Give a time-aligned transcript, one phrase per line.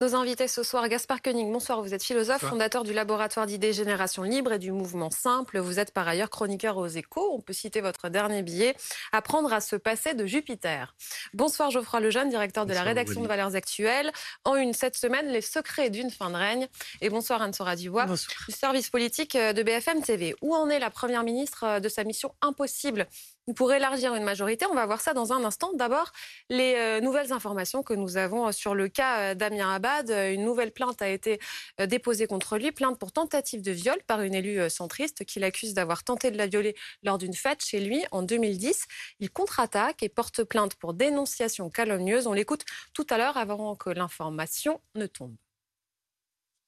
[0.00, 4.22] Nos invités ce soir, Gaspard Koenig, bonsoir, vous êtes philosophe, fondateur du laboratoire d'idées Génération
[4.22, 5.58] Libre et du mouvement Simple.
[5.58, 7.32] Vous êtes par ailleurs chroniqueur aux échos.
[7.34, 8.76] On peut citer votre dernier billet,
[9.10, 10.94] Apprendre à se passer de Jupiter.
[11.34, 14.12] Bonsoir Geoffroy Lejeune, directeur de la rédaction de Valeurs Actuelles.
[14.44, 16.68] En une cette semaine, les secrets d'une fin de règne.
[17.00, 20.36] Et bonsoir Anne-Sora Dubois, du service politique de BFM TV.
[20.42, 23.08] Où en est la première ministre de sa mission impossible?
[23.56, 24.66] Pour élargir une majorité.
[24.70, 25.70] On va voir ça dans un instant.
[25.74, 26.12] D'abord,
[26.50, 30.10] les euh, nouvelles informations que nous avons sur le cas euh, Damien Abad.
[30.34, 31.38] Une nouvelle plainte a été
[31.80, 35.74] euh, déposée contre lui, plainte pour tentative de viol par une élue centriste qui l'accuse
[35.74, 38.86] d'avoir tenté de la violer lors d'une fête chez lui en 2010.
[39.20, 42.26] Il contre-attaque et porte plainte pour dénonciation calomnieuse.
[42.26, 45.34] On l'écoute tout à l'heure avant que l'information ne tombe.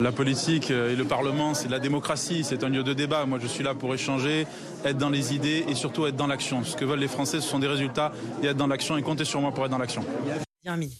[0.00, 3.27] La politique et le Parlement, c'est la démocratie, c'est un lieu de débat.
[3.27, 4.47] Moi, je suis là pour échanger,
[4.83, 6.64] être dans les idées et surtout être dans l'action.
[6.64, 8.11] Ce que veulent les Français, ce sont des résultats
[8.42, 10.02] et être dans l'action et compter sur moi pour être dans l'action.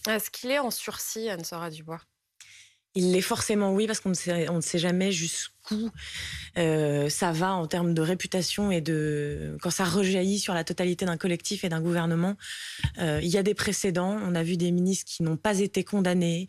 [0.07, 1.99] Est-ce qu'il est en sursis, Anne-Sora Dubois?
[2.95, 5.60] Il l'est forcément, oui, parce qu'on ne sait jamais jusqu'où
[6.57, 11.05] euh, ça va en termes de réputation et de quand ça rejaillit sur la totalité
[11.05, 12.35] d'un collectif et d'un gouvernement.
[12.99, 14.19] Euh, il y a des précédents.
[14.23, 16.47] On a vu des ministres qui n'ont pas été condamnés,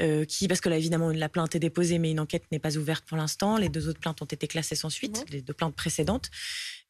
[0.00, 2.76] euh, qui parce que là évidemment la plainte est déposée, mais une enquête n'est pas
[2.76, 3.56] ouverte pour l'instant.
[3.56, 5.32] Les deux autres plaintes ont été classées sans suite, mmh.
[5.32, 6.30] les deux plaintes précédentes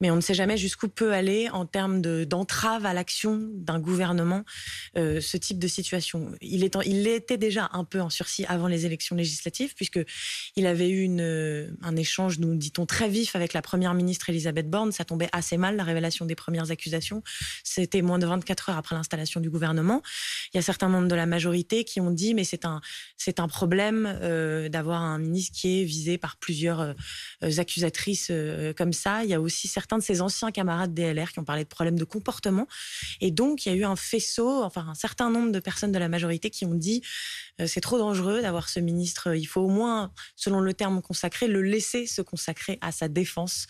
[0.00, 4.42] mais on ne sait jamais jusqu'où peut aller en termes d'entrave à l'action d'un gouvernement
[4.96, 6.32] ce type de situation.
[6.40, 10.88] Il, est il était déjà un peu en sursis avant les élections législatives, puisqu'il avait
[10.88, 14.92] eu une, un échange, nous dit-on, très vif avec la première ministre Elisabeth Borne.
[14.92, 17.22] Ça tombait assez mal, la révélation des premières accusations.
[17.64, 20.02] C'était moins de 24 heures après l'installation du gouvernement.
[20.52, 22.80] Il y a certains membres de la majorité qui ont dit, mais c'est un,
[23.16, 26.94] c'est un problème euh, d'avoir un ministre qui est visé par plusieurs
[27.42, 28.30] accusatrices
[28.76, 29.24] comme ça.
[29.24, 31.98] Il y a aussi certains de ses anciens camarades DLR qui ont parlé de problèmes
[31.98, 32.66] de comportement.
[33.20, 35.98] Et donc, il y a eu un faisceau, enfin un certain nombre de personnes de
[35.98, 39.34] la majorité qui ont dit euh, c'est trop dangereux d'avoir ce ministre.
[39.34, 43.66] Il faut au moins, selon le terme consacré, le laisser se consacrer à sa défense.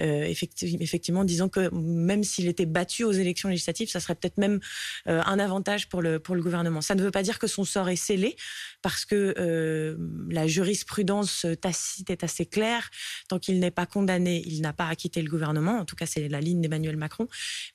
[0.00, 4.60] Euh, effectivement, disant que même s'il était battu aux élections législatives, ça serait peut-être même
[5.06, 6.80] euh, un avantage pour le, pour le gouvernement.
[6.80, 8.36] Ça ne veut pas dire que son sort est scellé,
[8.82, 9.96] parce que
[10.30, 12.90] la jurisprudence tacite est assez claire.
[13.28, 15.78] Tant qu'il n'est pas condamné, il n'a pas à quitter le gouvernement.
[15.78, 17.28] En tout cas, c'est la ligne d'Emmanuel Macron.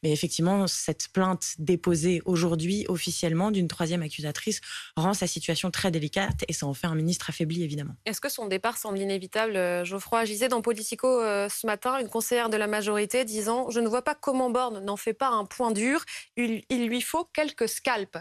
[0.03, 4.61] Mais effectivement, cette plainte déposée aujourd'hui officiellement d'une troisième accusatrice
[4.95, 7.93] rend sa situation très délicate et ça en fait un ministre affaibli, évidemment.
[8.05, 10.25] Est-ce que son départ semble inévitable, euh, Geoffroy?
[10.25, 14.03] Gisait dans Politico euh, ce matin, une conseillère de la majorité disant Je ne vois
[14.03, 16.03] pas comment Borne n'en fait pas un point dur,
[16.37, 18.17] il lui faut quelques scalps.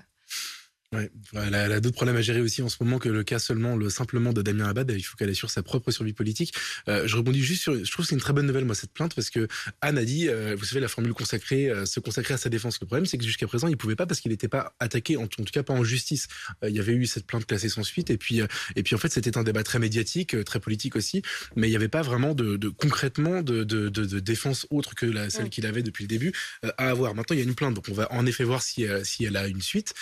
[0.92, 3.76] Ouais, elle a, d'autres problèmes à gérer aussi en ce moment que le cas seulement,
[3.76, 4.90] le simplement de Damien Abad.
[4.90, 6.52] Il faut qu'elle assure sa propre survie politique.
[6.88, 8.92] Euh, je rebondis juste sur, je trouve que c'est une très bonne nouvelle moi cette
[8.92, 9.46] plainte parce que
[9.82, 12.80] Anne a dit, euh, vous savez la formule consacrée, euh, se consacrer à sa défense.
[12.80, 15.28] Le problème c'est que jusqu'à présent il pouvait pas parce qu'il n'était pas attaqué, en,
[15.28, 16.26] tout cas pas en justice.
[16.66, 18.40] il y avait eu cette plainte classée sans suite et puis
[18.74, 21.22] et puis en fait c'était un débat très médiatique, très politique aussi,
[21.54, 25.06] mais il n'y avait pas vraiment de, de concrètement de, de, de, défense autre que
[25.06, 26.32] la, celle qu'il avait depuis le début
[26.64, 27.14] à avoir.
[27.14, 29.36] Maintenant il y a une plainte donc on va en effet voir si si elle
[29.36, 29.94] a une suite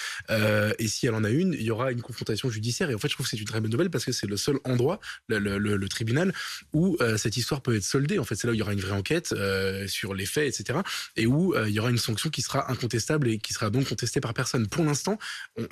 [0.78, 2.90] et si elle en a une, il y aura une confrontation judiciaire.
[2.90, 4.36] Et en fait, je trouve que c'est une très bonne nouvelle parce que c'est le
[4.36, 6.32] seul endroit, le, tribunal,
[6.72, 8.18] où euh, cette histoire peut être soldée.
[8.18, 10.60] En fait, c'est là où il y aura une vraie enquête euh, sur les faits,
[10.60, 10.80] etc.
[11.16, 13.88] Et où euh, il y aura une sanction qui sera incontestable et qui sera donc
[13.88, 14.66] contestée par personne.
[14.66, 15.18] Pour l'instant,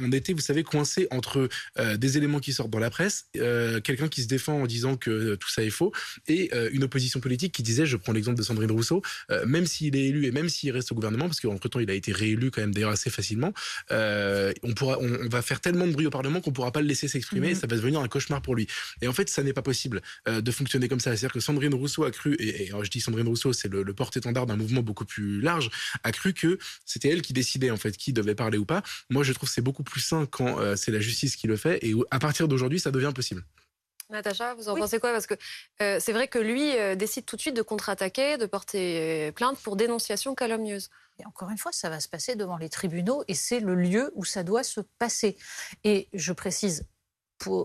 [0.00, 1.49] on, était, vous savez, coincé entre
[1.97, 5.49] des éléments qui sortent dans la presse, quelqu'un qui se défend en disant que tout
[5.49, 5.93] ça est faux,
[6.27, 9.03] et une opposition politique qui disait, je prends l'exemple de Sandrine Rousseau,
[9.47, 11.94] même s'il est élu et même s'il reste au gouvernement, parce qu'entre temps il a
[11.94, 13.53] été réélu quand même d'ailleurs assez facilement,
[13.91, 17.09] on pourra, on, va faire tellement de bruit au Parlement qu'on pourra pas le laisser
[17.09, 17.51] s'exprimer.
[17.51, 17.55] Mhm.
[17.55, 18.67] Ça va devenir un cauchemar pour lui.
[19.03, 21.11] Et en fait, ça n'est pas possible euh, de fonctionner comme ça.
[21.11, 24.56] C'est-à-dire que Sandrine Rousseau a cru, et, je dis Sandrine Rousseau, c'est le, porte-étendard d'un
[24.56, 25.71] mouvement beaucoup plus large,
[26.05, 28.83] a cru que c'était elle qui décidait en fait qui devait parler ou pas.
[29.11, 31.56] Moi, je trouve que c'est beaucoup plus sain quand euh, c'est la justice qui le
[31.56, 31.79] fait.
[31.85, 33.43] Et à partir d'aujourd'hui, ça devient possible.
[34.11, 35.12] Natacha, vous en pensez quoi?
[35.12, 35.34] Parce que
[35.83, 39.77] euh, c'est vrai que lui décide tout de suite de contre-attaquer, de porter plainte pour
[39.77, 40.91] dénonciation calomnieuse.
[41.19, 44.12] Et encore une fois, ça va se passer devant les tribunaux et c'est le lieu
[44.15, 45.37] où ça doit se passer.
[45.83, 46.87] Et je précise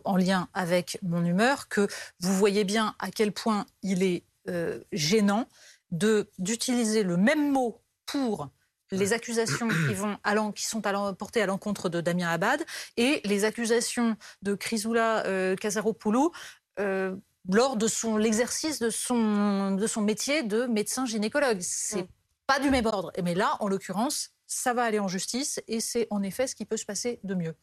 [0.03, 1.87] en lien avec mon humeur que
[2.19, 5.47] vous voyez bien à quel point il est euh, gênant
[5.91, 8.49] d'utiliser le même mot pour
[8.91, 10.17] les accusations qui, vont
[10.51, 12.63] qui sont portées à l'encontre de Damien Abad
[12.97, 16.31] et les accusations de Chrysoula euh, Casaropoulou
[16.79, 17.15] euh,
[17.49, 21.59] lors de son l'exercice de son de son métier de médecin gynécologue.
[21.61, 22.07] C'est
[22.47, 23.11] pas du même ordre.
[23.23, 26.65] Mais là, en l'occurrence, ça va aller en justice et c'est en effet ce qui
[26.65, 27.55] peut se passer de mieux.